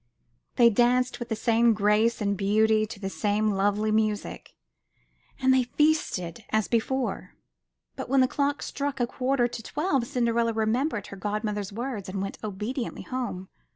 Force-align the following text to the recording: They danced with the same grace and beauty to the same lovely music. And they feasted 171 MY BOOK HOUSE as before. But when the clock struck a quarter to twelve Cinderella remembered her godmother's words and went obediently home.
They 0.55 0.71
danced 0.71 1.19
with 1.19 1.29
the 1.29 1.35
same 1.35 1.75
grace 1.75 2.21
and 2.21 2.35
beauty 2.35 2.87
to 2.87 2.99
the 2.99 3.07
same 3.07 3.51
lovely 3.51 3.91
music. 3.91 4.55
And 5.39 5.53
they 5.53 5.61
feasted 5.61 6.37
171 6.51 6.51
MY 6.51 6.55
BOOK 6.55 6.55
HOUSE 6.55 6.65
as 6.65 6.67
before. 6.67 7.35
But 7.95 8.09
when 8.09 8.21
the 8.21 8.27
clock 8.27 8.63
struck 8.63 8.99
a 8.99 9.05
quarter 9.05 9.47
to 9.47 9.61
twelve 9.61 10.07
Cinderella 10.07 10.53
remembered 10.53 11.05
her 11.13 11.17
godmother's 11.17 11.71
words 11.71 12.09
and 12.09 12.19
went 12.19 12.39
obediently 12.43 13.03
home. 13.03 13.49